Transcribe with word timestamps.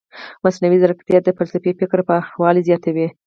مصنوعي 0.43 0.77
ځیرکتیا 0.81 1.19
د 1.23 1.29
فلسفي 1.37 1.71
فکر 1.79 1.99
پراخوالی 2.07 2.61
زیاتوي. 2.69 3.07